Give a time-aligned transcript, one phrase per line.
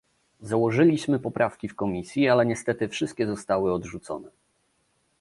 [0.41, 4.31] Złożyliśmy poprawki w komisji, ale niestety wszystkie zostały odrzucone